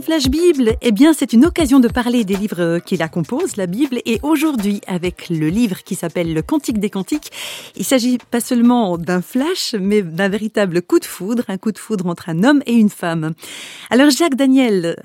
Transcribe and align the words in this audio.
Flash 0.00 0.28
Bible, 0.28 0.76
eh 0.80 0.92
bien, 0.92 1.12
c'est 1.12 1.32
une 1.32 1.44
occasion 1.44 1.78
de 1.78 1.88
parler 1.88 2.24
des 2.24 2.36
livres 2.36 2.78
qui 2.78 2.96
la 2.96 3.08
composent, 3.08 3.56
la 3.56 3.66
Bible. 3.66 4.00
Et 4.06 4.20
aujourd'hui, 4.22 4.80
avec 4.86 5.28
le 5.28 5.48
livre 5.48 5.82
qui 5.82 5.96
s'appelle 5.96 6.32
Le 6.32 6.40
Cantique 6.40 6.78
des 6.78 6.88
Cantiques, 6.88 7.30
il 7.76 7.84
s'agit 7.84 8.18
pas 8.18 8.40
seulement 8.40 8.96
d'un 8.96 9.20
flash, 9.20 9.74
mais 9.78 10.02
d'un 10.02 10.28
véritable 10.28 10.82
coup 10.82 10.98
de 10.98 11.04
foudre, 11.04 11.44
un 11.48 11.58
coup 11.58 11.72
de 11.72 11.78
foudre 11.78 12.06
entre 12.06 12.28
un 12.28 12.42
homme 12.44 12.62
et 12.64 12.72
une 12.72 12.90
femme. 12.90 13.34
Alors, 13.90 14.10
Jacques 14.10 14.36
Daniel, 14.36 14.96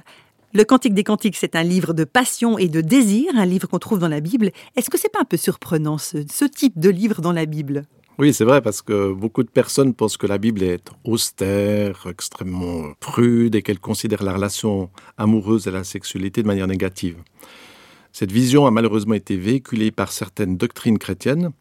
le 0.53 0.63
Cantique 0.63 0.93
des 0.93 1.03
Cantiques, 1.03 1.37
c'est 1.37 1.55
un 1.55 1.63
livre 1.63 1.93
de 1.93 2.03
passion 2.03 2.57
et 2.57 2.69
de 2.69 2.81
désir, 2.81 3.31
un 3.35 3.45
livre 3.45 3.67
qu'on 3.67 3.79
trouve 3.79 3.99
dans 3.99 4.07
la 4.07 4.21
Bible. 4.21 4.51
Est-ce 4.75 4.89
que 4.89 4.97
c'est 4.97 5.11
pas 5.11 5.21
un 5.21 5.25
peu 5.25 5.37
surprenant, 5.37 5.97
ce 5.97 6.45
type 6.45 6.79
de 6.79 6.89
livre 6.89 7.21
dans 7.21 7.33
la 7.33 7.45
Bible? 7.45 7.83
Oui, 8.19 8.33
c'est 8.33 8.45
vrai, 8.45 8.61
parce 8.61 8.81
que 8.81 9.13
beaucoup 9.13 9.43
de 9.43 9.49
personnes 9.49 9.93
pensent 9.93 10.17
que 10.17 10.27
la 10.27 10.37
Bible 10.37 10.63
est 10.63 10.89
austère, 11.03 12.07
extrêmement 12.09 12.93
prude 12.99 13.55
et 13.55 13.61
qu'elle 13.61 13.79
considère 13.79 14.23
la 14.23 14.33
relation 14.33 14.89
amoureuse 15.17 15.67
et 15.67 15.71
la 15.71 15.83
sexualité 15.83 16.41
de 16.41 16.47
manière 16.47 16.67
négative. 16.67 17.17
Cette 18.11 18.31
vision 18.31 18.65
a 18.65 18.71
malheureusement 18.71 19.13
été 19.13 19.37
véhiculée 19.37 19.91
par 19.91 20.11
certaines 20.11 20.57
doctrines 20.57 20.97
chrétiennes. 20.97 21.51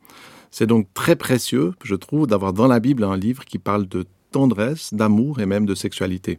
C'est 0.50 0.66
donc 0.66 0.88
très 0.94 1.16
précieux, 1.16 1.74
je 1.84 1.94
trouve, 1.94 2.26
d'avoir 2.26 2.54
dans 2.54 2.66
la 2.66 2.80
Bible 2.80 3.04
un 3.04 3.16
livre 3.16 3.44
qui 3.44 3.58
parle 3.58 3.86
de 3.86 4.06
tendresse, 4.30 4.94
d'amour 4.94 5.40
et 5.40 5.46
même 5.46 5.66
de 5.66 5.74
sexualité. 5.74 6.38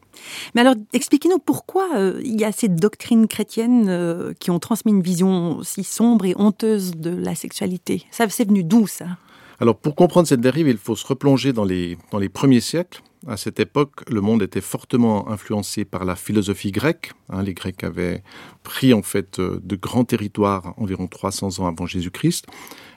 Mais 0.56 0.62
alors, 0.62 0.76
expliquez-nous 0.94 1.40
pourquoi 1.40 1.88
euh, 1.96 2.20
il 2.24 2.40
y 2.40 2.44
a 2.44 2.52
ces 2.52 2.68
doctrines 2.68 3.28
chrétiennes 3.28 3.88
euh, 3.90 4.34
qui 4.40 4.52
ont 4.52 4.60
transmis 4.60 4.92
une 4.92 5.02
vision 5.02 5.62
si 5.64 5.84
sombre 5.84 6.26
et 6.26 6.34
honteuse 6.38 6.92
de 6.96 7.12
la 7.12 7.36
sexualité. 7.36 8.04
Ça, 8.12 8.28
c'est 8.30 8.48
venu 8.48 8.64
d'où 8.64 8.88
ça? 8.88 9.06
Alors 9.60 9.78
pour 9.78 9.96
comprendre 9.96 10.28
cette 10.28 10.42
dérive, 10.42 10.68
il 10.68 10.78
faut 10.78 10.96
se 10.96 11.06
replonger 11.06 11.52
dans 11.52 11.66
les, 11.66 11.98
dans 12.12 12.20
les 12.20 12.30
premiers 12.30 12.60
siècles. 12.60 13.02
À 13.28 13.36
cette 13.36 13.60
époque, 13.60 14.08
le 14.10 14.22
monde 14.22 14.44
était 14.44 14.62
fortement 14.62 15.30
influencé 15.30 15.84
par 15.84 16.06
la 16.06 16.16
philosophie 16.16 16.72
grecque. 16.72 17.14
Hein, 17.30 17.42
les 17.42 17.56
Grecs 17.56 17.84
avaient 17.84 18.22
pris 18.62 18.94
en 18.94 19.02
fait 19.02 19.40
euh, 19.40 19.60
de 19.64 19.76
grands 19.76 20.06
territoires 20.06 20.76
environ 20.78 21.08
300 21.08 21.60
ans 21.60 21.68
avant 21.68 21.88
Jésus-Christ. 21.88 22.46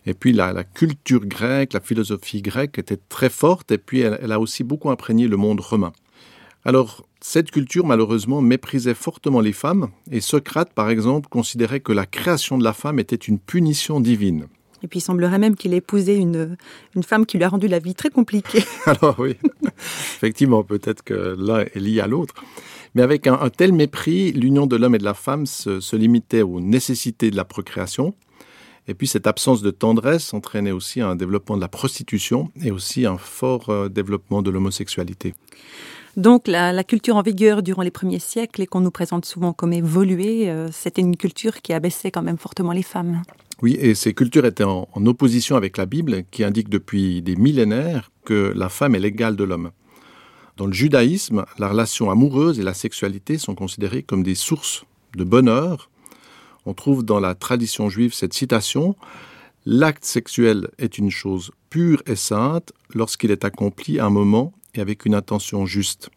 Et 0.04 0.12
puis 0.12 0.32
la, 0.32 0.52
la, 0.52 0.64
culture 0.64 1.24
grecque, 1.24 1.72
la 1.72 1.80
philosophie 1.80 2.42
grecque 2.42 2.78
était 2.78 2.98
très 3.08 3.30
forte 3.30 3.72
et 3.72 3.78
puis 3.78 4.00
elle, 4.00 4.18
elle 4.20 4.32
a 4.32 4.38
aussi 4.38 4.62
beaucoup 4.62 4.90
imprégné 4.90 5.26
le 5.26 5.38
monde 5.38 5.60
romain. 5.60 5.92
Alors, 6.66 7.06
cette 7.22 7.50
culture, 7.50 7.86
malheureusement, 7.86 8.42
méprisait 8.42 8.94
fortement 8.94 9.40
les 9.40 9.54
femmes, 9.54 9.88
et 10.10 10.20
Socrate, 10.20 10.74
par 10.74 10.90
exemple, 10.90 11.28
considérait 11.30 11.80
que 11.80 11.92
la 11.92 12.04
création 12.04 12.58
de 12.58 12.64
la 12.64 12.74
femme 12.74 12.98
était 12.98 13.16
une 13.16 13.38
punition 13.38 13.98
divine. 14.00 14.46
Et 14.82 14.88
puis 14.88 14.98
il 14.98 15.02
semblerait 15.02 15.38
même 15.38 15.56
qu'il 15.56 15.74
ait 15.74 15.78
épousé 15.78 16.16
une, 16.16 16.56
une 16.96 17.02
femme 17.02 17.26
qui 17.26 17.36
lui 17.36 17.44
a 17.44 17.48
rendu 17.48 17.68
la 17.68 17.78
vie 17.78 17.94
très 17.94 18.10
compliquée. 18.10 18.64
Alors 18.86 19.16
oui, 19.18 19.36
effectivement, 20.16 20.62
peut-être 20.62 21.02
que 21.02 21.36
l'un 21.38 21.60
est 21.60 21.76
lié 21.76 22.00
à 22.00 22.06
l'autre. 22.06 22.34
Mais 22.94 23.02
avec 23.02 23.26
un, 23.26 23.50
tel 23.50 23.72
mépris, 23.72 24.32
l'union 24.32 24.66
de 24.66 24.76
l'homme 24.76 24.94
et 24.94 24.98
de 24.98 25.04
la 25.04 25.14
femme 25.14 25.46
se, 25.46 25.80
se 25.80 25.96
limitait 25.96 26.42
aux 26.42 26.60
nécessités 26.60 27.30
de 27.30 27.36
la 27.36 27.44
procréation. 27.44 28.14
Et 28.88 28.94
puis 28.94 29.06
cette 29.06 29.26
absence 29.28 29.62
de 29.62 29.70
tendresse 29.70 30.34
entraînait 30.34 30.72
aussi 30.72 31.00
un 31.00 31.14
développement 31.14 31.56
de 31.56 31.60
la 31.60 31.68
prostitution 31.68 32.50
et 32.62 32.72
aussi 32.72 33.06
un 33.06 33.18
fort 33.18 33.68
euh, 33.68 33.88
développement 33.88 34.42
de 34.42 34.50
l'homosexualité. 34.50 35.34
Donc 36.16 36.48
la, 36.48 36.84
culture 36.84 37.16
en 37.16 37.22
vigueur 37.22 37.62
durant 37.62 37.82
les 37.82 37.90
premiers 37.90 38.18
siècles 38.18 38.62
et 38.62 38.66
qu'on 38.66 38.80
nous 38.80 38.90
présente 38.90 39.24
souvent 39.24 39.52
comme 39.52 39.72
évoluée, 39.72 40.50
euh, 40.50 40.68
c'était 40.72 41.02
une 41.02 41.16
culture 41.16 41.62
qui 41.62 41.72
abaissait 41.72 42.10
quand 42.10 42.22
même 42.22 42.38
fortement 42.38 42.72
les 42.72 42.82
femmes. 42.82 43.22
Oui, 43.62 43.76
et 43.78 43.94
ces 43.94 44.14
cultures 44.14 44.46
étaient 44.46 44.64
en, 44.64 44.88
en, 44.92 45.06
opposition 45.06 45.56
avec 45.56 45.76
la 45.76 45.86
Bible, 45.86 46.24
qui 46.30 46.44
indique 46.44 46.68
depuis 46.68 47.22
des 47.22 47.36
millénaires 47.36 48.10
que 48.24 48.52
la 48.56 48.68
femme 48.68 48.94
est 48.94 49.00
l'égale 49.00 49.36
de 49.36 49.44
l'homme. 49.44 49.70
Dans 50.56 50.66
le 50.66 50.72
judaïsme, 50.72 51.44
la 51.58 51.68
relation 51.68 52.10
amoureuse 52.10 52.58
et 52.58 52.62
la 52.62 52.74
sexualité 52.74 53.38
sont 53.38 53.54
considérées 53.54 54.02
comme 54.02 54.22
des 54.22 54.34
sources 54.34 54.84
de 55.16 55.24
bonheur. 55.24 55.90
On 56.66 56.74
trouve 56.74 57.04
dans 57.04 57.20
la 57.20 57.34
tradition 57.34 57.88
juive 57.88 58.14
cette 58.14 58.34
citation 58.34 58.96
L'acte 59.66 60.06
sexuel 60.06 60.68
est 60.78 60.96
une 60.96 61.10
chose 61.10 61.50
pure 61.68 62.02
et 62.06 62.16
sainte 62.16 62.72
lorsqu'il 62.94 63.30
est 63.30 63.44
accompli 63.44 63.98
à 63.98 64.06
un 64.06 64.10
moment 64.10 64.54
et 64.74 64.80
avec 64.80 65.04
une 65.04 65.14
intention 65.14 65.66
juste. 65.66 66.10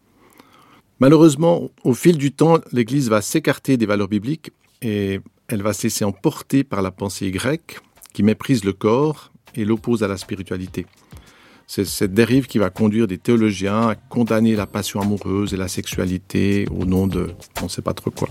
Malheureusement, 0.99 1.69
au 1.83 1.93
fil 1.93 2.17
du 2.17 2.31
temps, 2.31 2.59
l'Église 2.71 3.09
va 3.09 3.21
s'écarter 3.21 3.77
des 3.77 3.85
valeurs 3.85 4.07
bibliques 4.07 4.51
et 4.81 5.19
elle 5.47 5.61
va 5.61 5.73
se 5.73 5.83
laisser 5.83 6.05
emporter 6.05 6.63
par 6.63 6.81
la 6.81 6.91
pensée 6.91 7.31
grecque 7.31 7.79
qui 8.13 8.23
méprise 8.23 8.63
le 8.63 8.73
corps 8.73 9.31
et 9.55 9.65
l'oppose 9.65 10.03
à 10.03 10.07
la 10.07 10.17
spiritualité. 10.17 10.85
C'est 11.67 11.85
cette 11.85 12.13
dérive 12.13 12.45
qui 12.45 12.57
va 12.57 12.69
conduire 12.69 13.07
des 13.07 13.17
théologiens 13.17 13.89
à 13.89 13.95
condamner 13.95 14.55
la 14.55 14.67
passion 14.67 15.01
amoureuse 15.01 15.53
et 15.53 15.57
la 15.57 15.67
sexualité 15.67 16.67
au 16.71 16.85
nom 16.85 17.07
de 17.07 17.31
on 17.61 17.65
ne 17.65 17.69
sait 17.69 17.81
pas 17.81 17.93
trop 17.93 18.11
quoi. 18.11 18.29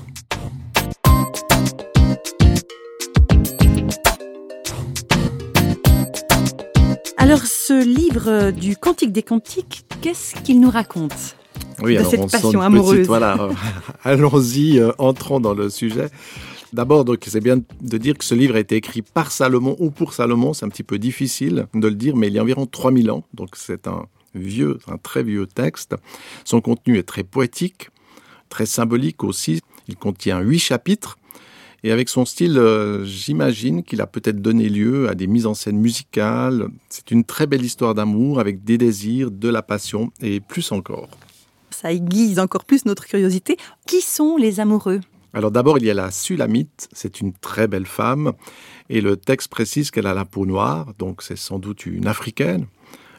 Livre 7.83 8.51
du 8.51 8.77
Cantique 8.77 9.13
des 9.13 9.23
Cantiques, 9.23 9.85
qu'est-ce 10.01 10.35
qu'il 10.43 10.61
nous 10.61 10.71
raconte 10.71 11.37
oui, 11.81 11.95
de 11.95 11.99
alors, 11.99 12.11
cette 12.11 12.31
passion 12.31 12.61
amoureuse 12.61 12.95
petite, 12.95 13.07
voilà, 13.07 13.49
allons-y, 14.05 14.79
euh, 14.79 14.93
entrons 14.99 15.41
dans 15.41 15.55
le 15.55 15.69
sujet. 15.69 16.09
D'abord, 16.73 17.05
donc, 17.05 17.25
c'est 17.27 17.41
bien 17.41 17.59
de 17.81 17.99
dire 17.99 18.17
que 18.17 18.25
ce 18.25 18.35
livre 18.35 18.57
a 18.57 18.61
été 18.61 18.77
écrit 18.77 19.03
par 19.03 19.31
Salomon 19.31 19.77
ou 19.79 19.91
pour 19.91 20.15
Salomon. 20.15 20.55
C'est 20.55 20.65
un 20.65 20.71
petit 20.71 20.83
peu 20.83 20.99
difficile 20.99 21.67
de 21.75 21.89
le 21.89 21.95
dire, 21.95 22.17
mais 22.17 22.29
il 22.29 22.35
y 22.35 22.39
a 22.39 22.43
environ 22.43 22.67
3000 22.67 23.11
ans. 23.11 23.25
Donc, 23.35 23.51
c'est 23.55 23.87
un 23.87 24.07
vieux, 24.35 24.79
un 24.89 24.97
très 24.97 25.23
vieux 25.23 25.47
texte. 25.47 25.95
Son 26.45 26.63
contenu 26.63 26.97
est 26.97 27.03
très 27.03 27.25
poétique, 27.25 27.91
très 28.49 28.65
symbolique 28.65 29.23
aussi. 29.23 29.61
Il 29.89 29.97
contient 29.97 30.41
huit 30.41 30.61
chapitres. 30.61 31.19
Et 31.85 31.91
avec 31.91 32.09
son 32.09 32.25
style, 32.25 32.59
euh, 32.59 33.05
j'imagine 33.05 33.83
qu'il 33.83 34.01
a 34.01 34.07
peut-être 34.07 34.41
donné 34.41 34.69
lieu 34.69 35.09
à 35.09 35.15
des 35.15 35.27
mises 35.27 35.47
en 35.47 35.55
scène 35.55 35.79
musicales. 35.79 36.69
C'est 36.89 37.11
une 37.11 37.25
très 37.25 37.49
belle 37.49 37.65
histoire 37.65 37.95
d'amour 37.95 38.39
avec 38.39 38.63
des 38.63 38.79
désirs, 38.79 39.33
de 39.33 39.49
la 39.49 39.63
passion 39.63 40.13
et 40.21 40.39
plus 40.39 40.71
encore. 40.71 41.09
Ça 41.71 41.93
aiguise 41.93 42.39
encore 42.39 42.65
plus 42.65 42.85
notre 42.85 43.05
curiosité. 43.07 43.57
Qui 43.87 44.01
sont 44.01 44.37
les 44.37 44.61
amoureux? 44.61 45.01
Alors 45.35 45.51
d'abord, 45.51 45.79
il 45.79 45.85
y 45.85 45.91
a 45.91 45.95
la 45.95 46.11
Sulamite, 46.11 46.89
c'est 46.93 47.21
une 47.21 47.33
très 47.33 47.67
belle 47.67 47.87
femme, 47.87 48.33
et 48.91 49.01
le 49.01 49.17
texte 49.17 49.49
précise 49.49 49.91
qu'elle 49.91 50.07
a 50.07 50.13
la 50.13 50.27
peau 50.27 50.45
noire, 50.45 50.93
donc 50.99 51.23
c'est 51.23 51.39
sans 51.39 51.59
doute 51.59 51.87
une 51.87 52.07
africaine. 52.07 52.67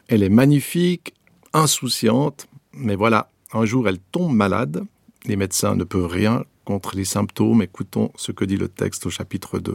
Elle 0.06 0.22
est 0.22 0.28
magnifique, 0.28 1.12
insouciante, 1.52 2.46
mais 2.72 2.94
voilà, 2.94 3.30
un 3.52 3.64
jour 3.64 3.88
elle 3.88 3.98
tombe 3.98 4.32
malade, 4.32 4.84
les 5.26 5.34
médecins 5.34 5.74
ne 5.74 5.82
peuvent 5.82 6.06
rien 6.06 6.44
contre 6.64 6.96
les 6.96 7.04
symptômes, 7.04 7.62
écoutons 7.62 8.10
ce 8.16 8.32
que 8.32 8.44
dit 8.44 8.56
le 8.56 8.68
texte 8.68 9.06
au 9.06 9.10
chapitre 9.10 9.58
2. 9.58 9.74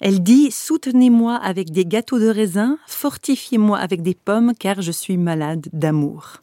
Elle 0.00 0.22
dit 0.22 0.50
Soutenez-moi 0.50 1.36
avec 1.36 1.70
des 1.70 1.84
gâteaux 1.84 2.18
de 2.18 2.28
raisin, 2.28 2.78
fortifiez-moi 2.86 3.78
avec 3.78 4.02
des 4.02 4.14
pommes, 4.14 4.52
car 4.58 4.82
je 4.82 4.90
suis 4.90 5.16
malade 5.16 5.68
d'amour. 5.72 6.42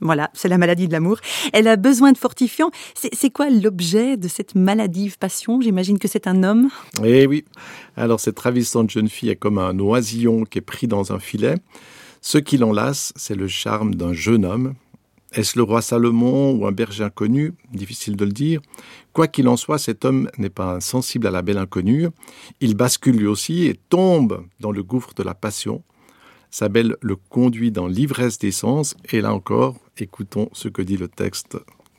Voilà, 0.00 0.30
c'est 0.34 0.48
la 0.48 0.58
maladie 0.58 0.88
de 0.88 0.92
l'amour. 0.92 1.18
Elle 1.52 1.68
a 1.68 1.76
besoin 1.76 2.10
de 2.10 2.18
fortifiants. 2.18 2.72
C'est 2.94 3.30
quoi 3.30 3.50
l'objet 3.50 4.16
de 4.16 4.26
cette 4.26 4.56
maladive 4.56 5.16
passion? 5.16 5.60
J'imagine 5.60 5.98
que 5.98 6.08
c'est 6.08 6.26
un 6.26 6.42
homme. 6.42 6.70
Eh 7.04 7.26
oui. 7.26 7.44
Alors 7.96 8.18
cette 8.18 8.38
ravissante 8.38 8.90
jeune 8.90 9.08
fille 9.08 9.30
est 9.30 9.36
comme 9.36 9.58
un 9.58 9.78
oisillon 9.78 10.44
qui 10.44 10.58
est 10.58 10.62
pris 10.62 10.88
dans 10.88 11.12
un 11.12 11.20
filet. 11.20 11.54
Ce 12.20 12.38
qui 12.38 12.56
l'enlace, 12.56 13.12
c'est 13.14 13.36
le 13.36 13.46
charme 13.46 13.94
d'un 13.94 14.12
jeune 14.12 14.44
homme. 14.44 14.74
Est-ce 15.32 15.56
le 15.56 15.62
roi 15.62 15.80
Salomon 15.80 16.52
ou 16.52 16.66
un 16.66 16.72
berger 16.72 17.04
inconnu? 17.04 17.54
Difficile 17.72 18.16
de 18.16 18.26
le 18.26 18.32
dire. 18.32 18.60
Quoi 19.14 19.28
qu'il 19.28 19.48
en 19.48 19.56
soit, 19.56 19.78
cet 19.78 20.04
homme 20.04 20.28
n'est 20.36 20.50
pas 20.50 20.74
insensible 20.74 21.26
à 21.26 21.30
la 21.30 21.40
belle 21.40 21.56
inconnue. 21.56 22.08
Il 22.60 22.74
bascule 22.74 23.16
lui 23.16 23.26
aussi 23.26 23.64
et 23.64 23.80
tombe 23.88 24.44
dans 24.60 24.72
le 24.72 24.82
gouffre 24.82 25.14
de 25.14 25.22
la 25.22 25.34
passion. 25.34 25.82
Sa 26.50 26.68
belle 26.68 26.96
le 27.00 27.16
conduit 27.16 27.72
dans 27.72 27.86
l'ivresse 27.86 28.38
d'essence, 28.38 28.94
et 29.10 29.22
là 29.22 29.32
encore, 29.32 29.76
écoutons 29.96 30.50
ce 30.52 30.68
que 30.68 30.82
dit 30.82 30.98
le 30.98 31.08
texte. 31.08 31.56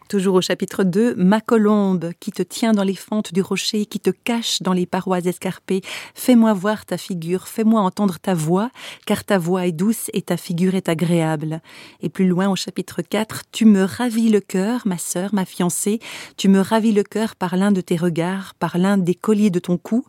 Toujours 0.10 0.36
au 0.36 0.42
chapitre 0.42 0.84
2, 0.84 1.16
Ma 1.16 1.42
colombe, 1.42 2.12
qui 2.20 2.32
te 2.32 2.44
tient 2.44 2.74
dans 2.74 2.84
les 2.84 2.96
fentes 2.96 3.34
du 3.34 3.42
rocher, 3.42 3.86
qui 3.86 4.00
te 4.00 4.10
cache 4.10 4.62
dans 4.62 4.74
les 4.74 4.86
parois 4.86 5.20
escarpées, 5.20 5.82
fais-moi 6.14 6.54
voir 6.54 6.86
ta 6.86 6.98
figure, 6.98 7.48
fais-moi 7.48 7.82
entendre 7.82 8.20
ta 8.20 8.34
voix, 8.34 8.70
car 9.06 9.24
ta 9.24 9.38
voix 9.38 9.66
est 9.66 9.72
douce 9.72 10.10
et 10.14 10.22
ta 10.22 10.38
figure 10.38 10.76
est 10.76 10.90
agréable. 10.90 11.62
Et 12.02 12.10
plus 12.10 12.28
loin 12.28 12.50
au 12.50 12.56
chapitre 12.56 13.02
4, 13.02 13.44
Tu 13.52 13.66
me 13.66 13.84
ravis 13.84 14.30
le 14.30 14.40
cœur, 14.40 14.82
ma 14.86 14.98
sœur, 14.98 15.34
ma 15.34 15.46
fiancée, 15.46 16.00
tu 16.38 16.48
me 16.48 16.60
ravis 16.60 16.92
le 16.92 17.04
cœur 17.04 17.36
par 17.36 17.56
l'un 17.56 17.72
de 17.72 17.82
tes 17.82 17.96
regards, 17.96 18.54
par 18.56 18.78
l'un 18.78 18.98
des 18.98 19.16
colliers 19.16 19.50
de 19.50 19.60
ton 19.60 19.78
cou. 19.78 20.06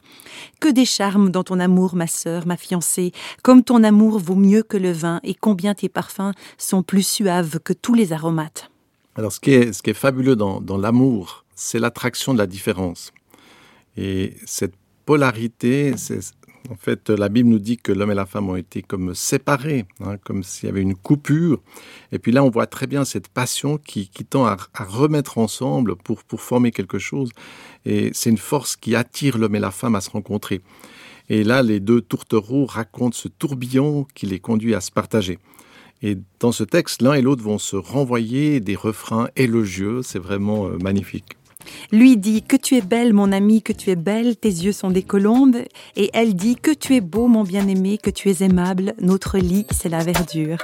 Que 0.61 0.69
des 0.69 0.87
charmes 0.87 1.31
dans 1.31 1.45
ton 1.45 1.61
amour, 1.61 1.95
ma 1.95 2.07
sœur, 2.07 2.47
ma 2.47 2.57
fiancée, 2.57 3.13
comme 3.43 3.63
ton 3.63 3.83
amour 3.85 4.19
vaut 4.19 4.35
mieux 4.35 4.63
que 4.63 4.77
le 4.77 4.93
vin, 4.93 5.21
et 5.23 5.35
combien 5.35 5.75
tes 5.75 5.89
parfums 5.89 6.33
sont 6.59 6.83
plus 6.83 7.07
suaves 7.07 7.61
que 7.61 7.73
tous 7.73 7.95
les 7.95 8.13
aromates. 8.13 8.71
Alors 9.17 9.33
ce 9.33 9.41
qui 9.41 9.53
est, 9.53 9.73
ce 9.73 9.83
qui 9.83 9.91
est 9.91 9.95
fabuleux 9.95 10.37
dans, 10.37 10.61
dans 10.61 10.77
l'amour, 10.77 11.45
c'est 11.55 11.79
l'attraction 11.79 12.33
de 12.35 12.39
la 12.39 12.47
différence. 12.47 13.13
Et 13.97 14.35
cette 14.45 14.75
polarité, 15.07 15.97
c'est 15.97 16.21
en 16.71 16.77
fait, 16.77 17.11
la 17.11 17.29
Bible 17.29 17.51
nous 17.51 17.59
dit 17.59 17.77
que 17.77 17.93
l'homme 17.93 18.11
et 18.11 18.15
la 18.15 18.25
femme 18.25 18.49
ont 18.49 18.57
été 18.57 18.81
comme 18.81 19.15
séparés, 19.15 19.85
hein, 20.01 20.17
comme 20.25 20.43
s'il 20.43 20.67
y 20.67 20.73
avait 20.73 20.81
une 20.81 20.95
coupure. 20.95 21.61
Et 22.11 22.19
puis 22.19 22.33
là, 22.33 22.43
on 22.43 22.49
voit 22.49 22.67
très 22.67 22.87
bien 22.87 23.05
cette 23.05 23.29
passion 23.29 23.77
qui, 23.77 24.09
qui 24.09 24.25
tend 24.25 24.47
à, 24.47 24.57
à, 24.73 24.85
remettre 24.85 25.37
ensemble 25.37 25.95
pour, 25.97 26.25
pour 26.25 26.41
former 26.41 26.71
quelque 26.71 26.99
chose. 26.99 27.29
Et 27.85 28.11
c'est 28.15 28.31
une 28.31 28.39
force 28.39 28.77
qui 28.77 28.97
attire 28.97 29.37
l'homme 29.37 29.57
et 29.57 29.61
la 29.61 29.71
femme 29.71 29.95
à 29.95 30.01
se 30.01 30.09
rencontrer. 30.09 30.63
Et 31.29 31.45
là, 31.45 31.63
les 31.63 31.81
deux 31.81 32.01
tourtereaux 32.01 32.65
racontent 32.65 33.17
ce 33.17 33.29
tourbillon 33.29 34.07
qui 34.15 34.25
les 34.25 34.41
conduit 34.41 34.75
à 34.75 34.81
se 34.81 34.91
partager. 34.91 35.39
Et 36.03 36.19
dans 36.41 36.53
ce 36.53 36.65
texte, 36.65 37.03
l'un 37.03 37.15
et 37.15 37.23
l'autre 37.23 37.43
vont 37.43 37.59
se 37.59 37.77
renvoyer 37.77 38.61
des 38.61 38.77
refrains 38.77 39.29
élogieux. 39.37 40.03
C'est 40.03 40.19
vraiment 40.19 40.67
euh, 40.67 40.77
magnifique. 40.83 41.37
Lui 41.93 42.17
dit 42.17 42.43
que 42.43 42.57
tu 42.57 42.77
es 42.77 42.83
belle, 42.83 43.15
mon 43.15 43.33
ami, 43.33 43.63
que 43.63 43.73
tu 43.73 43.91
es 43.91 43.97
belle, 43.97 44.37
tes 44.37 44.49
yeux 44.49 44.73
sont 44.73 44.91
des 44.91 45.03
colombes. 45.03 45.57
Et 45.97 46.11
elle 46.13 46.35
dit 46.35 46.57
que 46.57 46.71
tu 46.71 46.95
es 46.95 47.01
beau, 47.01 47.27
mon 47.27 47.43
bien-aimé, 47.43 47.99
que 47.99 48.11
tu 48.11 48.31
es 48.31 48.45
aimable, 48.45 48.95
notre 49.01 49.39
lit, 49.39 49.67
c'est 49.71 49.89
la 49.89 50.05
verdure. 50.05 50.59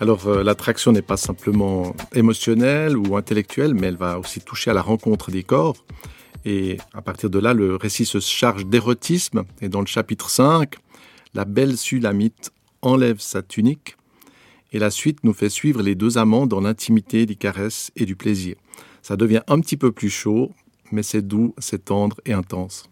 Alors 0.00 0.28
euh, 0.28 0.44
l'attraction 0.44 0.92
n'est 0.92 1.02
pas 1.02 1.16
simplement 1.16 1.94
émotionnelle 2.14 2.96
ou 2.96 3.16
intellectuelle, 3.16 3.74
mais 3.74 3.88
elle 3.88 3.96
va 3.96 4.18
aussi 4.18 4.40
toucher 4.40 4.70
à 4.70 4.74
la 4.74 4.82
rencontre 4.82 5.30
des 5.32 5.42
corps. 5.42 5.76
Et 6.44 6.78
à 6.94 7.02
partir 7.02 7.30
de 7.30 7.38
là, 7.38 7.54
le 7.54 7.76
récit 7.76 8.06
se 8.06 8.20
charge 8.20 8.66
d'érotisme. 8.66 9.44
Et 9.60 9.68
dans 9.68 9.80
le 9.80 9.86
chapitre 9.86 10.30
5, 10.30 10.76
la 11.34 11.44
belle 11.44 11.76
Sulamite 11.76 12.52
enlève 12.82 13.20
sa 13.20 13.42
tunique. 13.42 13.96
Et 14.72 14.78
la 14.78 14.90
suite 14.90 15.24
nous 15.24 15.32
fait 15.32 15.48
suivre 15.48 15.82
les 15.82 15.94
deux 15.94 16.18
amants 16.18 16.46
dans 16.46 16.60
l'intimité 16.60 17.26
des 17.26 17.36
caresses 17.36 17.90
et 17.96 18.04
du 18.04 18.16
plaisir. 18.16 18.56
Ça 19.02 19.16
devient 19.16 19.42
un 19.46 19.60
petit 19.60 19.76
peu 19.76 19.92
plus 19.92 20.10
chaud, 20.10 20.52
mais 20.92 21.02
c'est 21.02 21.22
doux, 21.22 21.54
c'est 21.58 21.86
tendre 21.86 22.20
et 22.26 22.32
intense. 22.32 22.88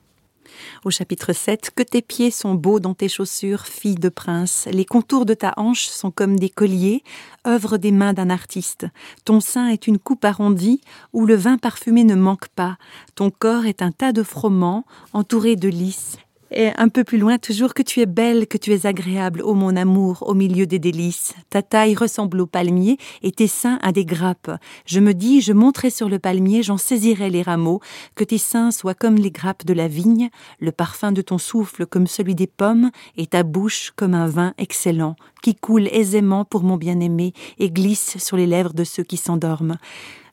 Au 0.85 0.91
chapitre 0.91 1.33
7, 1.33 1.71
que 1.75 1.83
tes 1.83 2.03
pieds 2.03 2.31
sont 2.31 2.55
beaux 2.55 2.81
dans 2.81 2.95
tes 2.95 3.09
chaussures, 3.09 3.67
fille 3.67 3.97
de 3.97 4.09
prince. 4.09 4.69
Les 4.71 4.85
contours 4.85 5.27
de 5.27 5.35
ta 5.35 5.55
hanche 5.57 5.87
sont 5.87 6.11
comme 6.11 6.39
des 6.39 6.51
colliers, 6.51 7.03
œuvre 7.47 7.77
des 7.77 7.93
mains 7.93 8.13
d'un 8.13 8.31
artiste. 8.31 8.87
Ton 9.25 9.41
sein 9.41 9.69
est 9.69 9.87
une 9.87 9.99
coupe 9.99 10.25
arrondie 10.25 10.81
où 11.13 11.27
le 11.27 11.35
vin 11.35 11.59
parfumé 11.59 12.05
ne 12.05 12.15
manque 12.15 12.49
pas. 12.49 12.77
Ton 13.15 13.31
corps 13.31 13.67
est 13.67 13.83
un 13.83 13.93
tas 13.93 14.13
de 14.13 14.23
froment 14.23 14.85
entouré 15.13 15.57
de 15.57 15.69
lys. 15.69 16.19
Et 16.53 16.71
un 16.77 16.89
peu 16.89 17.03
plus 17.03 17.19
loin, 17.19 17.39
toujours 17.39 17.75
que 17.75 17.83
tu 17.83 18.01
es 18.01 18.07
belle, 18.07 18.47
que 18.47 18.57
tu 18.57 18.73
es 18.73 18.87
agréable, 18.87 19.43
ô 19.43 19.55
mon 19.55 19.75
amour, 19.75 20.23
au 20.29 20.35
milieu 20.35 20.65
des 20.67 20.79
délices. 20.79 21.35
Ta 21.51 21.61
taille 21.61 21.97
ressemble 21.97 22.41
au 22.41 22.47
palmier 22.47 22.99
et 23.23 23.33
tes 23.33 23.49
seins 23.49 23.81
à 23.83 23.91
des 23.91 24.05
grappes. 24.05 24.53
Je 24.87 25.01
me 25.01 25.13
dis, 25.13 25.41
je 25.41 25.53
monterai 25.53 25.91
sur 25.91 26.09
le 26.09 26.21
palmier, 26.21 26.63
j'en 26.63 26.77
saisirai 26.77 27.31
les 27.31 27.43
rameaux, 27.43 27.81
que 28.15 28.23
tes 28.23 28.39
seins 28.39 28.71
soient 28.71 28.95
comme 28.95 29.17
les 29.17 29.33
grappes 29.33 29.65
de 29.65 29.75
la 29.75 29.89
vigne, 29.89 30.31
le 30.61 30.71
parfum 30.71 31.11
de 31.11 31.21
ton 31.21 31.39
souffle 31.39 31.85
comme 31.85 32.07
celui 32.07 32.37
des 32.37 32.47
pommes, 32.47 32.93
et 33.17 33.27
ta 33.27 33.43
bouche 33.43 33.93
comme 33.97 34.15
un 34.15 34.29
vin 34.29 34.55
excellent, 34.57 35.17
qui 35.43 35.57
coule 35.57 35.89
aisément 35.89 36.45
pour 36.45 36.63
mon 36.63 36.77
bien-aimé 36.77 37.33
et 37.59 37.71
glisse 37.71 38.19
sur 38.19 38.37
les 38.37 38.47
lèvres 38.47 38.73
de 38.73 38.85
ceux 38.85 39.03
qui 39.03 39.17
s'endorment 39.17 39.79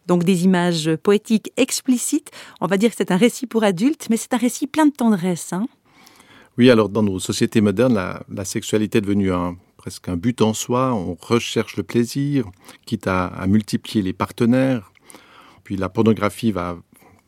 donc 0.06 0.26
des 0.26 0.44
images 0.44 0.98
poétiques 0.98 1.54
explicites. 1.56 2.30
On 2.60 2.68
va 2.68 2.76
dire 2.76 2.90
que 2.90 2.98
c'est 2.98 3.12
un 3.12 3.16
récit 3.16 3.48
pour 3.48 3.64
adultes, 3.64 4.08
mais 4.10 4.18
c'est 4.18 4.34
un 4.34 4.38
récit 4.38 4.68
plein 4.68 4.86
de 4.86 4.92
tendresse. 4.92 5.54
Hein 5.54 5.66
oui, 6.58 6.70
alors 6.70 6.90
dans 6.90 7.02
nos 7.02 7.20
sociétés 7.20 7.62
modernes, 7.62 7.96
la, 8.30 8.46
sexualité 8.46 9.00
est 9.00 9.02
devenue 9.02 9.32
un, 9.32 9.58
presque 9.78 10.08
un 10.08 10.18
but 10.18 10.42
en 10.42 10.54
soi. 10.54 10.94
On 10.94 11.18
recherche 11.20 11.78
le 11.78 11.84
plaisir, 11.84 12.46
quitte 12.86 13.08
à, 13.08 13.46
multiplier 13.48 14.04
les 14.04 14.14
partenaires. 14.14 14.92
Puis 15.64 15.78
la 15.78 15.90
pornographie 15.90 16.52
va, 16.52 16.78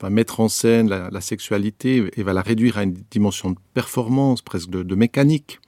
mettre 0.09 0.39
en 0.39 0.49
scène 0.49 0.87
la, 0.87 1.09
la, 1.09 1.21
sexualité 1.21 2.11
et 2.15 2.21
va 2.21 2.33
la 2.33 2.43
réduire 2.43 2.77
à 2.77 2.83
une 2.83 2.93
dimension 3.09 3.49
de 3.49 3.57
performance, 3.73 4.43
presque 4.43 4.69
de, 4.69 4.83
de 4.83 4.95
mécanique. 4.95 5.59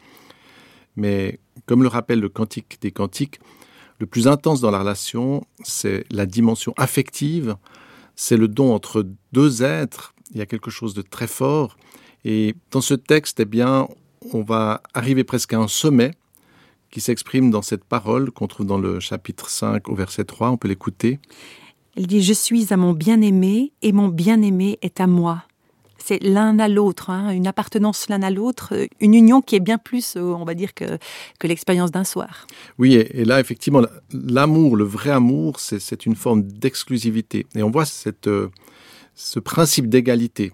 Mais 0.95 1.39
comme 1.65 1.81
le 1.81 1.89
rappelle 1.89 2.19
le 2.19 2.29
Cantique 2.29 2.77
des 2.81 2.91
Cantiques, 2.91 3.39
le 3.99 4.05
plus 4.05 4.27
intense 4.27 4.61
dans 4.61 4.69
la 4.69 4.79
relation, 4.79 5.43
c'est 5.63 6.05
la 6.11 6.27
dimension 6.27 6.75
affective, 6.77 7.55
c'est 8.15 8.37
le 8.37 8.47
don 8.47 8.75
entre 8.75 9.07
deux 9.31 9.63
êtres. 9.63 10.13
Il 10.31 10.37
y 10.37 10.41
a 10.41 10.45
quelque 10.45 10.69
chose 10.69 10.93
de 10.93 11.01
très 11.01 11.25
fort 11.25 11.75
Et 12.25 12.55
dans 12.71 12.81
ce 12.81 12.93
texte, 12.93 13.39
eh 13.39 13.45
bien, 13.45 13.87
on 14.33 14.43
va 14.43 14.81
arriver 14.93 15.23
presque 15.23 15.53
à 15.53 15.59
un 15.59 15.67
sommet 15.67 16.11
qui 16.91 17.01
s'exprime 17.01 17.51
dans 17.51 17.61
cette 17.61 17.83
parole 17.83 18.31
qu'on 18.31 18.47
trouve 18.47 18.65
dans 18.65 18.77
le 18.77 18.99
chapitre 18.99 19.49
5 19.49 19.89
au 19.89 19.95
verset 19.95 20.23
3. 20.23 20.51
On 20.51 20.57
peut 20.57 20.67
l'écouter. 20.67 21.19
Elle 21.95 22.07
dit 22.07 22.21
Je 22.21 22.33
suis 22.33 22.73
à 22.73 22.77
mon 22.77 22.93
bien-aimé 22.93 23.73
et 23.81 23.91
mon 23.91 24.07
bien-aimé 24.07 24.77
est 24.81 25.01
à 25.01 25.07
moi. 25.07 25.43
C'est 25.97 26.23
l'un 26.23 26.57
à 26.59 26.69
l'autre, 26.69 27.09
hein, 27.09 27.31
une 27.31 27.47
appartenance 27.47 28.07
l'un 28.07 28.21
à 28.21 28.29
l'autre, 28.29 28.73
une 29.01 29.13
union 29.13 29.41
qui 29.41 29.55
est 29.55 29.59
bien 29.59 29.77
plus, 29.77 30.15
euh, 30.15 30.21
on 30.21 30.45
va 30.45 30.53
dire, 30.53 30.73
que, 30.73 30.97
que 31.39 31.47
l'expérience 31.47 31.91
d'un 31.91 32.05
soir. 32.05 32.47
Oui, 32.77 32.95
et, 32.95 33.21
et 33.21 33.25
là, 33.25 33.39
effectivement, 33.41 33.81
l'amour, 34.13 34.77
le 34.77 34.85
vrai 34.85 35.09
amour, 35.09 35.59
c'est 35.59 36.05
une 36.05 36.15
forme 36.15 36.43
d'exclusivité. 36.43 37.45
Et 37.55 37.63
on 37.63 37.71
voit 37.71 37.85
cette, 37.85 38.27
euh, 38.27 38.49
ce 39.15 39.39
principe 39.39 39.89
d'égalité 39.89 40.53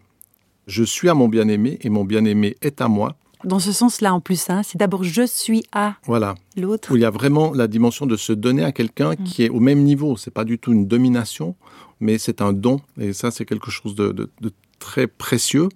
je 0.67 0.83
suis 0.83 1.09
à 1.09 1.13
mon 1.13 1.27
bien-aimé 1.27 1.77
et 1.81 1.89
mon 1.89 2.03
bien-aimé 2.03 2.55
est 2.61 2.81
à 2.81 2.87
moi. 2.87 3.15
Dans 3.43 3.59
ce 3.59 3.73
sens-là, 3.73 4.13
en 4.13 4.21
plus, 4.21 4.47
c'est 4.63 4.77
d'abord 4.77 5.03
je 5.03 5.25
suis 5.25 5.63
à 5.73 5.95
voilà. 6.05 6.35
l'autre. 6.55 6.91
Où 6.91 6.95
il 6.95 7.01
y 7.01 7.05
a 7.05 7.09
vraiment 7.09 7.51
la 7.53 7.67
dimension 7.67 8.05
de 8.05 8.15
se 8.15 8.31
donner 8.31 8.63
à 8.63 8.71
quelqu'un 8.71 9.13
mmh. 9.13 9.23
qui 9.25 9.43
est 9.43 9.49
au 9.49 9.59
même 9.59 9.83
niveau. 9.83 10.15
C'est 10.15 10.31
pas 10.31 10.45
du 10.45 10.57
tout 10.59 10.71
une 10.71 10.87
domination, 10.87 11.55
mais 11.99 12.17
c'est 12.17 12.41
un 12.41 12.53
don. 12.53 12.79
Et 12.97 13.11
ça, 13.11 13.31
c'est 13.31 13.45
quelque 13.45 13.69
chose 13.69 13.95
de, 13.95 14.13
de, 14.13 14.29
de 14.39 14.51
très 14.79 15.07
précieux. 15.07 15.67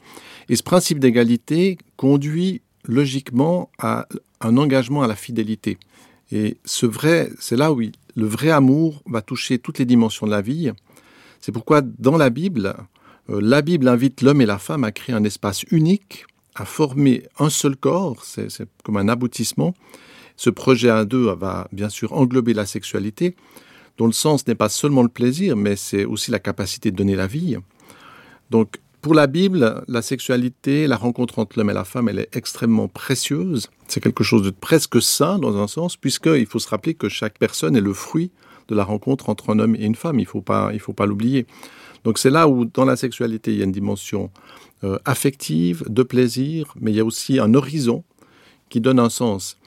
Et 0.47 0.55
ce 0.55 0.63
principe 0.63 0.99
d'égalité 0.99 1.77
conduit 1.97 2.61
logiquement 2.85 3.69
à 3.79 4.07
un 4.39 4.55
engagement 4.55 5.03
à 5.03 5.07
la 5.07 5.15
fidélité. 5.15 5.77
Et 6.31 6.57
ce 6.63 6.85
vrai, 6.85 7.29
c'est 7.39 7.57
là 7.57 7.73
où 7.73 7.81
le 7.81 8.25
vrai 8.25 8.49
amour 8.49 9.01
va 9.05 9.21
toucher 9.21 9.59
toutes 9.59 9.79
les 9.79 9.85
dimensions 9.85 10.25
de 10.25 10.31
la 10.31 10.41
vie. 10.41 10.71
C'est 11.41 11.51
pourquoi 11.51 11.81
dans 11.81 12.17
la 12.17 12.29
Bible, 12.29 12.75
la 13.29 13.61
Bible 13.61 13.87
invite 13.87 14.21
l'homme 14.21 14.41
et 14.41 14.45
la 14.45 14.57
femme 14.57 14.83
à 14.83 14.91
créer 14.91 15.15
un 15.15 15.23
espace 15.23 15.63
unique, 15.71 16.25
à 16.55 16.65
former 16.65 17.23
un 17.39 17.49
seul 17.49 17.75
corps, 17.75 18.23
c'est 18.23 18.47
comme 18.83 18.97
un 18.97 19.09
aboutissement. 19.09 19.73
Ce 20.35 20.49
projet 20.49 20.89
à 20.89 21.05
deux 21.05 21.31
va 21.33 21.67
bien 21.71 21.89
sûr 21.89 22.13
englober 22.13 22.53
la 22.53 22.65
sexualité, 22.65 23.35
dont 23.97 24.05
le 24.05 24.11
sens 24.13 24.47
n'est 24.47 24.55
pas 24.55 24.69
seulement 24.69 25.03
le 25.03 25.09
plaisir, 25.09 25.55
mais 25.55 25.75
c'est 25.75 26.05
aussi 26.05 26.31
la 26.31 26.39
capacité 26.39 26.91
de 26.91 26.95
donner 26.95 27.15
la 27.15 27.27
vie. 27.27 27.57
Donc 28.49 28.77
pour 29.01 29.13
la 29.13 29.27
Bible, 29.27 29.83
la 29.87 30.01
sexualité, 30.01 30.87
la 30.87 30.97
rencontre 30.97 31.39
entre 31.39 31.57
l'homme 31.57 31.69
et 31.69 31.73
la 31.73 31.85
femme, 31.85 32.09
elle 32.09 32.19
est 32.19 32.35
extrêmement 32.35 32.87
précieuse. 32.87 33.69
C'est 33.87 34.01
quelque 34.01 34.23
chose 34.23 34.43
de 34.43 34.49
presque 34.49 35.01
sain 35.01 35.39
dans 35.39 35.57
un 35.57 35.67
sens, 35.67 35.95
puisqu'il 35.95 36.45
faut 36.45 36.59
se 36.59 36.67
rappeler 36.67 36.93
que 36.93 37.09
chaque 37.09 37.37
personne 37.37 37.75
est 37.75 37.81
le 37.81 37.93
fruit 37.93 38.31
de 38.67 38.75
la 38.75 38.83
rencontre 38.83 39.29
entre 39.29 39.51
un 39.51 39.59
homme 39.59 39.75
et 39.75 39.85
une 39.85 39.95
femme. 39.95 40.19
Il 40.19 40.23
ne 40.23 40.27
faut 40.27 40.41
pas, 40.41 40.71
pas 40.95 41.05
l'oublier. 41.05 41.45
Donc 42.07 42.19
c'est 42.19 42.29
là 42.29 42.47
où 42.47 42.63
dans 42.63 42.85
la 42.85 42.95
sexualité 42.95 43.51
il 43.51 43.57
y 43.57 43.61
a 43.61 43.65
une 43.65 43.73
dimension 43.73 44.31
euh, 44.85 44.97
affective, 45.03 45.83
de 45.89 46.03
plaisir, 46.03 46.73
mais 46.79 46.91
il 46.91 46.95
y 46.95 47.01
a 47.01 47.03
aussi 47.03 47.37
un 47.37 47.53
horizon 47.53 48.05
qui 48.69 48.79
donne 48.79 48.97
un 48.97 49.09
sens. 49.09 49.57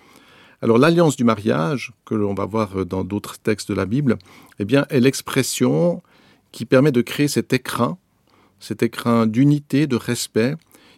Alors 0.62 0.78
l'alliance 0.78 1.16
du 1.16 1.24
mariage, 1.24 1.92
que 2.06 2.14
l'on 2.14 2.32
va 2.32 2.46
voir 2.46 2.86
dans 2.86 3.04
d'autres 3.04 3.38
textes 3.38 3.68
de 3.68 3.74
la 3.74 3.84
Bible, 3.84 4.16
eh 4.58 4.64
bien 4.64 4.86
est 4.88 5.00
l'expression 5.00 6.02
qui 6.50 6.64
permet 6.64 6.92
de 6.92 7.02
créer 7.02 7.28
cet 7.28 7.52
écrin, 7.52 7.98
cet 8.58 8.82
écrin 8.82 9.26
d'unité, 9.26 9.86
de 9.86 9.96
respect, 9.96 10.54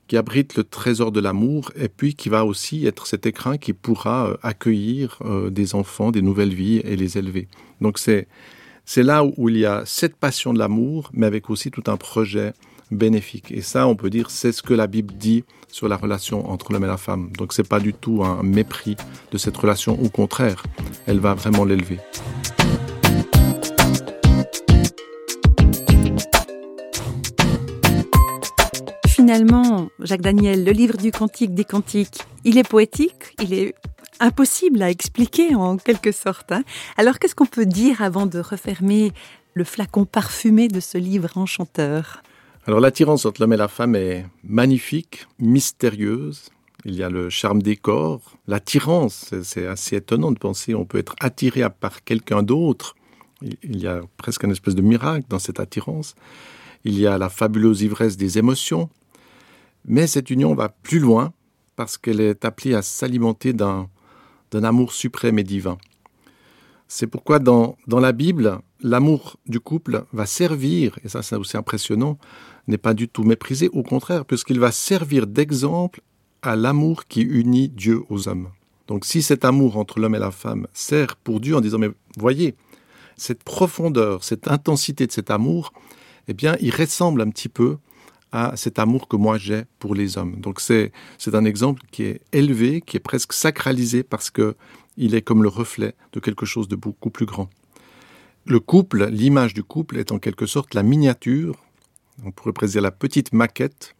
qui 0.07 0.17
abrite 0.17 0.55
le 0.55 0.63
trésor 0.63 1.11
de 1.11 1.19
l'amour 1.19 1.73
et 1.75 1.89
puis 1.89 2.15
qui 2.15 2.29
va 2.29 2.45
aussi 2.45 2.87
être 2.87 3.09
cet 3.09 3.27
écrin 3.27 3.59
qui 3.59 3.73
pourra 3.73 4.29
euh, 4.29 4.37
accueillir 4.45 5.19
euh, 5.25 5.51
des 5.51 5.75
enfants, 5.75 6.13
des 6.13 6.23
nouvelles 6.23 6.55
vies 6.55 6.79
et 6.85 6.95
les 6.95 7.19
élever. 7.19 7.49
Donc 7.81 7.99
c'est 7.99 8.29
c'est 8.85 9.03
là 9.03 9.25
où 9.25 9.49
il 9.49 9.59
y 9.59 9.67
a 9.67 9.83
cette 9.87 10.17
passion 10.17 10.53
de 10.53 10.59
l'amour, 10.59 11.11
mais 11.12 11.27
avec 11.27 11.51
aussi 11.51 11.71
tout 11.71 11.85
un 11.87 11.97
projet 11.97 12.53
bénéfique. 12.91 13.51
Et 13.51 13.62
ça, 13.62 13.87
on 13.87 13.97
peut 13.97 14.11
dire, 14.11 14.31
c'est 14.31 14.53
ce 14.53 14.62
que 14.62 14.75
la 14.75 14.87
Bible 14.87 15.15
dit 15.15 15.45
sur 15.69 15.89
la 15.89 15.97
relation 15.97 16.51
entre 16.51 16.73
l'homme 16.73 16.85
et 16.85 16.89
la 16.89 16.97
femme. 16.97 17.31
Donc 17.39 17.53
c'est 17.53 17.67
pas 17.67 17.81
du 17.81 17.95
tout 17.95 18.23
un 18.23 18.43
mépris 18.43 18.97
de 19.31 19.39
cette 19.39 19.57
relation, 19.57 19.99
au 20.03 20.09
contraire, 20.11 20.62
elle 21.07 21.19
va 21.19 21.35
vraiment 21.35 21.65
l'élever. 21.65 21.99
Finalement, 29.07 29.89
Jacques 30.01 30.21
Daniel, 30.21 30.65
le 30.65 30.73
livre 30.73 30.97
du 30.97 31.12
cantique 31.12 31.55
des 31.55 31.65
cantiques, 31.65 32.23
il 32.45 32.59
est 32.59 32.69
poétique, 32.69 33.35
il 33.41 33.55
est 33.55 33.75
impossible 34.21 34.83
à 34.83 34.91
expliquer 34.91 35.55
en 35.55 35.77
quelque 35.77 36.13
sorte. 36.13 36.53
Hein. 36.53 36.63
Alors 36.97 37.19
qu'est-ce 37.19 37.35
qu'on 37.35 37.47
peut 37.47 37.67
dire 37.67 38.03
avant 38.03 38.27
de 38.27 38.39
refermer 38.39 39.13
le 39.55 39.65
flacon 39.65 40.05
parfumé 40.05 40.69
de 40.69 40.81
ce 40.81 40.99
livre 40.99 41.37
enchanteur? 41.37 42.23
Alors 42.67 42.81
l'attirance 42.81 43.27
entre 43.27 43.41
l'homme 43.41 43.53
et 43.55 43.57
la 43.57 43.69
femme 43.69 43.97
est 43.97 44.25
magnifique, 44.45 45.27
mystérieuse, 45.39 46.51
il 46.85 46.97
y 46.97 47.03
a 47.03 47.11
le 47.11 47.31
charme 47.31 47.63
des 47.63 47.77
corps, 47.77 48.37
l'attirance. 48.49 49.33
C'est 49.43 49.67
assez 49.67 49.97
étonnant 49.97 50.33
de 50.33 50.39
penser 50.39 50.75
on 50.75 50.85
peut 50.85 50.99
être 50.99 51.15
attiré 51.21 51.63
par 51.71 52.03
quelqu'un 52.03 52.43
d'autre. 52.43 52.97
Il 53.41 53.81
y 53.81 53.87
a 53.87 54.01
presque 54.17 54.43
une 54.43 54.51
espèce 54.51 54.75
de 54.75 54.83
miracle 54.83 55.27
dans 55.29 55.39
cette 55.39 55.61
attirance. 55.61 56.15
Il 56.85 56.99
y 56.99 57.07
a 57.07 57.19
la 57.19 57.29
fabuleuse 57.29 57.83
ivresse 57.83 58.17
des 58.17 58.39
émotions. 58.39 58.89
Mais 59.85 60.07
cette 60.07 60.31
union 60.31 60.55
va 60.55 60.69
plus 60.69 60.99
loin 60.99 61.33
parce 61.77 61.99
qu'elle 61.99 62.21
est 62.21 62.45
appelée 62.45 62.75
à 62.75 62.83
s'alimenter 62.83 63.53
d'un 63.53 63.89
amour 64.63 64.93
suprême 64.93 65.39
et 65.39 65.45
divin. 65.45 65.79
C'est 66.89 67.07
pourquoi 67.07 67.39
dans, 67.39 67.77
dans 67.87 68.01
la 68.01 68.13
Bible, 68.13 68.61
l'amour 68.81 69.39
du 69.47 69.61
couple 69.61 70.05
va 70.13 70.27
servir, 70.27 70.99
et 71.05 71.09
ça 71.09 71.23
c'est 71.23 71.37
aussi 71.37 71.57
impressionnant, 71.57 72.19
n'est 72.69 72.79
pas 72.79 72.95
du 72.95 73.09
tout 73.09 73.25
méprisé, 73.25 73.71
au 73.73 73.83
contraire, 73.83 74.25
puisqu'il 74.25 74.61
va 74.61 74.73
servir 74.73 75.27
d'exemple 75.27 76.03
à 76.43 76.55
l'amour 76.57 77.07
qui 77.07 77.23
unit 77.23 77.69
Dieu 77.69 78.03
aux 78.11 78.29
hommes. 78.29 78.49
Donc 78.89 79.05
si 79.05 79.23
cet 79.23 79.45
amour 79.45 79.77
entre 79.79 80.01
l'homme 80.01 80.15
et 80.15 80.19
la 80.19 80.31
femme 80.31 80.67
sert 80.75 81.17
pour 81.17 81.41
Dieu 81.41 81.57
en 81.57 81.61
disant, 81.61 81.79
mais 81.79 81.91
voyez, 82.19 82.55
cette 83.17 83.43
profondeur, 83.43 84.25
cette 84.25 84.49
intensité 84.49 85.07
de 85.07 85.13
cet 85.13 85.31
amour, 85.31 85.73
eh 86.29 86.35
bien, 86.35 86.57
il 86.61 86.75
ressemble 86.75 87.23
un 87.23 87.31
petit 87.31 87.49
peu 87.49 87.79
à 88.33 88.57
cet 88.57 88.79
amour 88.79 89.09
que 89.09 89.17
moi 89.17 89.39
j'ai 89.39 89.62
pour 89.79 89.95
les 89.95 90.19
hommes. 90.19 90.41
Donc 90.41 90.61
c'est 90.61 90.93
un 91.33 91.45
exemple 91.45 91.83
qui 91.91 92.05
est 92.05 92.21
élevé, 92.33 92.81
qui 92.81 92.97
est 92.97 93.01
presque 93.01 93.33
sacralisé 93.33 94.03
parce 94.03 94.31
que 94.31 94.57
il 94.97 95.15
est 95.15 95.23
comme 95.23 95.43
le 95.43 95.49
reflet 95.49 95.95
de 96.12 96.21
quelque 96.21 96.45
chose 96.45 96.69
de 96.69 96.77
beaucoup 96.77 97.11
plus 97.11 97.27
grand. 97.27 97.49
Le 98.45 98.61
couple, 98.61 99.07
l'image 99.07 99.55
du 99.55 99.62
couple 99.62 99.99
est 99.99 100.12
en 100.12 100.19
quelque 100.19 100.47
sorte 100.47 100.75
la 100.75 100.83
miniature, 100.83 101.57
on 102.25 102.31
pourrait 102.31 102.53
préciser 102.53 102.81
la 102.81 102.91
petite 102.91 103.33
maquette 103.33 103.95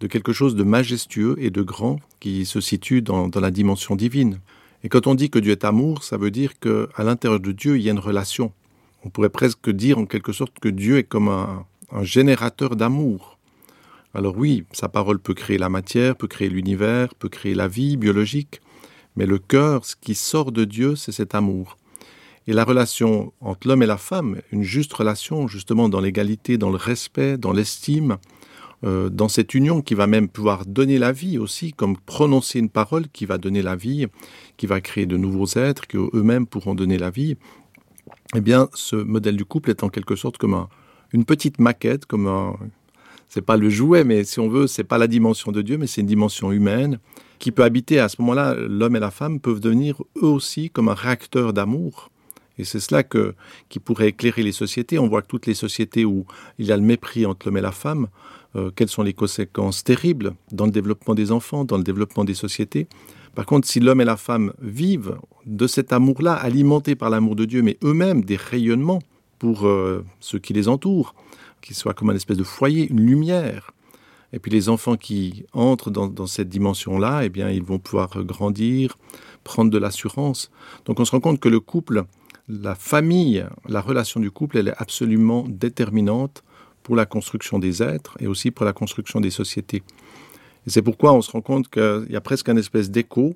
de 0.00 0.06
quelque 0.06 0.32
chose 0.32 0.54
de 0.54 0.62
majestueux 0.62 1.34
et 1.38 1.50
de 1.50 1.62
grand 1.62 1.98
qui 2.20 2.46
se 2.46 2.60
situe 2.60 3.02
dans, 3.02 3.30
la 3.34 3.50
dimension 3.50 3.96
divine. 3.96 4.38
Et 4.84 4.88
quand 4.88 5.06
on 5.06 5.14
dit 5.14 5.30
que 5.30 5.38
Dieu 5.38 5.52
est 5.52 5.64
amour, 5.64 6.04
ça 6.04 6.16
veut 6.16 6.30
dire 6.30 6.58
qu'à 6.60 7.02
l'intérieur 7.02 7.40
de 7.40 7.50
Dieu, 7.50 7.76
il 7.76 7.82
y 7.82 7.88
a 7.88 7.92
une 7.92 7.98
relation. 7.98 8.52
On 9.04 9.10
pourrait 9.10 9.28
presque 9.28 9.70
dire 9.70 9.98
en 9.98 10.06
quelque 10.06 10.32
sorte 10.32 10.58
que 10.60 10.68
Dieu 10.68 10.98
est 10.98 11.04
comme 11.04 11.28
un, 11.28 11.64
un 11.90 12.04
générateur 12.04 12.76
d'amour. 12.76 13.37
Alors 14.14 14.36
oui, 14.36 14.64
sa 14.72 14.88
parole 14.88 15.18
peut 15.18 15.34
créer 15.34 15.58
la 15.58 15.68
matière, 15.68 16.16
peut 16.16 16.28
créer 16.28 16.48
l'univers, 16.48 17.14
peut 17.14 17.28
créer 17.28 17.54
la 17.54 17.68
vie 17.68 17.96
biologique, 17.96 18.60
mais 19.16 19.26
le 19.26 19.38
cœur, 19.38 19.84
ce 19.84 19.96
qui 19.96 20.14
sort 20.14 20.52
de 20.52 20.64
Dieu, 20.64 20.96
c'est 20.96 21.12
cet 21.12 21.34
amour. 21.34 21.76
Et 22.46 22.54
la 22.54 22.64
relation 22.64 23.32
entre 23.40 23.68
l'homme 23.68 23.82
et 23.82 23.86
la 23.86 23.98
femme, 23.98 24.40
une 24.52 24.62
juste 24.62 24.92
relation 24.94 25.46
justement 25.48 25.90
dans 25.90 26.00
l'égalité, 26.00 26.56
dans 26.56 26.70
le 26.70 26.76
respect, 26.76 27.36
dans 27.36 27.52
l'estime, 27.52 28.16
euh, 28.84 29.10
dans 29.10 29.28
cette 29.28 29.54
union 29.54 29.82
qui 29.82 29.94
va 29.94 30.06
même 30.06 30.28
pouvoir 30.28 30.64
donner 30.64 30.98
la 30.98 31.12
vie 31.12 31.36
aussi, 31.36 31.72
comme 31.72 31.98
prononcer 31.98 32.58
une 32.58 32.70
parole 32.70 33.08
qui 33.08 33.26
va 33.26 33.36
donner 33.36 33.60
la 33.60 33.76
vie, 33.76 34.06
qui 34.56 34.66
va 34.66 34.80
créer 34.80 35.04
de 35.04 35.16
nouveaux 35.16 35.58
êtres, 35.58 35.86
qui 35.86 35.98
eux-mêmes 35.98 36.46
pourront 36.46 36.74
donner 36.74 36.96
la 36.96 37.10
vie, 37.10 37.36
eh 38.34 38.40
bien, 38.40 38.68
ce 38.72 38.96
modèle 38.96 39.36
du 39.36 39.44
couple 39.44 39.70
est 39.70 39.82
en 39.82 39.88
quelque 39.88 40.16
sorte 40.16 40.38
comme 40.38 40.66
une 41.12 41.24
petite 41.24 41.58
maquette, 41.58 42.06
comme 42.06 42.26
un, 42.26 42.56
c'est 43.28 43.42
pas 43.42 43.56
le 43.56 43.68
jouet, 43.68 44.04
mais 44.04 44.24
si 44.24 44.40
on 44.40 44.48
veut, 44.48 44.66
c'est 44.66 44.84
pas 44.84 44.98
la 44.98 45.06
dimension 45.06 45.52
de 45.52 45.62
Dieu, 45.62 45.76
mais 45.78 45.86
c'est 45.86 46.00
une 46.00 46.06
dimension 46.06 46.50
humaine 46.50 46.98
qui 47.38 47.52
peut 47.52 47.62
habiter 47.62 48.00
à 48.00 48.08
ce 48.08 48.16
moment-là. 48.20 48.54
L'homme 48.54 48.96
et 48.96 49.00
la 49.00 49.10
femme 49.10 49.40
peuvent 49.40 49.60
devenir 49.60 50.02
eux 50.16 50.26
aussi 50.26 50.70
comme 50.70 50.88
un 50.88 50.94
réacteur 50.94 51.52
d'amour. 51.52 52.10
Et 52.58 52.64
c'est 52.64 52.80
cela 52.80 53.02
que, 53.02 53.34
qui 53.68 53.78
pourrait 53.78 54.08
éclairer 54.08 54.42
les 54.42 54.52
sociétés. 54.52 54.98
On 54.98 55.08
voit 55.08 55.22
que 55.22 55.28
toutes 55.28 55.46
les 55.46 55.54
sociétés 55.54 56.04
où 56.04 56.26
il 56.58 56.66
y 56.66 56.72
a 56.72 56.76
le 56.76 56.82
mépris 56.82 57.24
entre 57.24 57.46
l'homme 57.46 57.58
et 57.58 57.62
la 57.62 57.70
femme, 57.70 58.08
euh, 58.56 58.70
quelles 58.74 58.88
sont 58.88 59.02
les 59.02 59.12
conséquences 59.12 59.84
terribles 59.84 60.34
dans 60.50 60.64
le 60.64 60.72
développement 60.72 61.14
des 61.14 61.30
enfants, 61.30 61.64
dans 61.64 61.76
le 61.76 61.84
développement 61.84 62.24
des 62.24 62.34
sociétés. 62.34 62.88
Par 63.34 63.46
contre, 63.46 63.68
si 63.68 63.78
l'homme 63.78 64.00
et 64.00 64.04
la 64.04 64.16
femme 64.16 64.52
vivent 64.60 65.16
de 65.46 65.66
cet 65.68 65.92
amour-là, 65.92 66.32
alimenté 66.32 66.96
par 66.96 67.10
l'amour 67.10 67.36
de 67.36 67.44
Dieu, 67.44 67.62
mais 67.62 67.78
eux-mêmes 67.84 68.24
des 68.24 68.36
rayonnements 68.36 69.00
pour 69.38 69.66
euh, 69.66 70.04
ceux 70.18 70.40
qui 70.40 70.52
les 70.52 70.66
entourent, 70.66 71.14
qui 71.60 71.74
soient 71.74 71.94
comme 71.94 72.10
une 72.10 72.16
espèce 72.16 72.36
de 72.36 72.44
foyer, 72.44 72.88
une 72.88 73.00
lumière, 73.00 73.72
et 74.32 74.38
puis 74.38 74.50
les 74.50 74.68
enfants 74.68 74.96
qui 74.96 75.46
entrent 75.52 75.90
dans, 75.90 76.26
cette 76.26 76.48
dimension-là, 76.48 77.24
eh 77.24 77.28
bien, 77.28 77.50
ils 77.50 77.62
vont 77.62 77.78
pouvoir 77.78 78.22
grandir, 78.24 78.98
prendre 79.42 79.70
de 79.70 79.78
l'assurance. 79.78 80.50
Donc 80.84 81.00
on 81.00 81.04
se 81.04 81.12
rend 81.12 81.20
compte 81.20 81.40
que 81.40 81.48
le 81.48 81.60
couple, 81.60 82.04
la 82.48 82.74
famille, 82.74 83.46
la 83.66 83.80
relation 83.80 84.20
du 84.20 84.30
couple, 84.30 84.58
elle 84.58 84.68
est 84.68 84.76
absolument 84.76 85.46
déterminante 85.48 86.44
pour 86.82 86.94
la 86.94 87.06
construction 87.06 87.58
des 87.58 87.82
êtres 87.82 88.16
et 88.20 88.26
aussi 88.26 88.50
pour 88.50 88.66
la 88.66 88.72
construction 88.72 89.20
des 89.20 89.30
sociétés. 89.30 89.82
C'est 90.66 90.82
pourquoi 90.82 91.14
on 91.14 91.22
se 91.22 91.30
rend 91.30 91.40
compte 91.40 91.68
qu'il 91.68 92.06
y 92.10 92.16
a 92.16 92.20
presque 92.20 92.50
un 92.50 92.56
espèce 92.58 92.90
d'écho. 92.90 93.34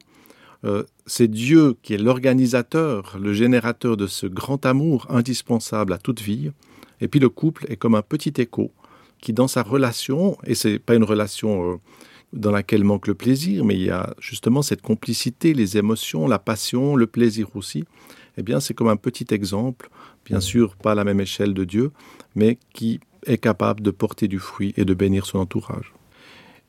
Euh, 0.64 0.84
c'est 1.06 1.28
Dieu 1.28 1.76
qui 1.82 1.94
est 1.94 1.98
l'organisateur, 1.98 3.16
le 3.18 3.32
générateur 3.32 3.96
de 3.96 4.06
ce 4.06 4.26
grand 4.26 4.66
amour 4.66 5.06
indispensable 5.08 5.94
à 5.94 5.98
toute 5.98 6.20
vie. 6.20 6.52
Et 7.02 7.08
puis 7.08 7.20
le 7.20 7.28
couple 7.28 7.66
est 7.68 7.76
comme 7.76 7.96
un 7.96 8.02
petit 8.02 8.32
écho 8.38 8.72
qui, 9.20 9.32
dans 9.32 9.48
sa 9.48 9.62
relation, 9.62 10.38
et 10.46 10.54
c'est 10.54 10.78
pas 10.78 10.94
une 10.94 11.04
relation 11.04 11.72
euh, 11.72 11.76
dans 12.32 12.52
laquelle 12.52 12.84
manque 12.84 13.08
le 13.08 13.14
plaisir, 13.14 13.64
mais 13.64 13.74
il 13.74 13.82
y 13.82 13.90
a 13.90 14.14
justement 14.18 14.62
cette 14.62 14.82
complicité, 14.82 15.52
les 15.52 15.76
émotions, 15.76 16.28
la 16.28 16.38
passion, 16.38 16.96
le 16.96 17.08
plaisir 17.08 17.48
aussi. 17.56 17.84
Eh 18.38 18.42
bien, 18.42 18.60
c'est 18.60 18.72
comme 18.72 18.88
un 18.88 18.96
petit 18.96 19.26
exemple, 19.30 19.90
bien 20.24 20.40
sûr 20.40 20.76
pas 20.76 20.92
à 20.92 20.94
la 20.94 21.04
même 21.04 21.20
échelle 21.20 21.54
de 21.54 21.64
Dieu, 21.64 21.90
mais 22.36 22.56
qui 22.72 23.00
est 23.26 23.38
capable 23.38 23.82
de 23.82 23.90
porter 23.90 24.28
du 24.28 24.38
fruit 24.38 24.72
et 24.76 24.84
de 24.84 24.94
bénir 24.94 25.26
son 25.26 25.40
entourage. 25.40 25.92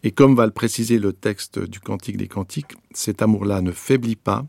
Et 0.01 0.11
comme 0.11 0.35
va 0.35 0.45
le 0.47 0.51
préciser 0.51 0.97
le 0.97 1.13
texte 1.13 1.59
du 1.59 1.79
Cantique 1.79 2.17
des 2.17 2.27
Cantiques, 2.27 2.73
cet 2.91 3.21
amour-là 3.21 3.61
ne 3.61 3.71
faiblit 3.71 4.17
pas 4.17 4.45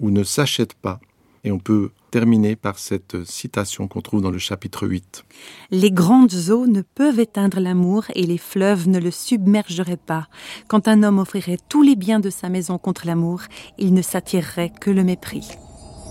ou 0.00 0.10
ne 0.10 0.24
s'achète 0.24 0.74
pas. 0.74 1.00
Et 1.48 1.50
on 1.50 1.58
peut 1.58 1.92
terminer 2.10 2.56
par 2.56 2.78
cette 2.78 3.24
citation 3.24 3.88
qu'on 3.88 4.02
trouve 4.02 4.20
dans 4.20 4.30
le 4.30 4.36
chapitre 4.36 4.86
8. 4.86 5.24
Les 5.70 5.90
grandes 5.90 6.50
eaux 6.50 6.66
ne 6.66 6.82
peuvent 6.82 7.20
éteindre 7.20 7.58
l'amour 7.58 8.04
et 8.14 8.26
les 8.26 8.36
fleuves 8.36 8.86
ne 8.86 8.98
le 8.98 9.10
submergeraient 9.10 9.96
pas. 9.96 10.28
Quand 10.66 10.88
un 10.88 11.02
homme 11.02 11.18
offrirait 11.18 11.56
tous 11.70 11.80
les 11.80 11.96
biens 11.96 12.20
de 12.20 12.28
sa 12.28 12.50
maison 12.50 12.76
contre 12.76 13.06
l'amour, 13.06 13.44
il 13.78 13.94
ne 13.94 14.02
s'attirerait 14.02 14.70
que 14.78 14.90
le 14.90 15.04
mépris. 15.04 15.48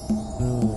Les 0.10 0.77